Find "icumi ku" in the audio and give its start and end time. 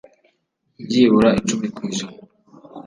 1.39-1.79